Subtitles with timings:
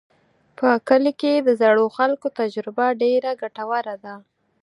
[0.57, 4.15] په کلي کې د زړو خلکو تجربه ډېره ګټوره ده.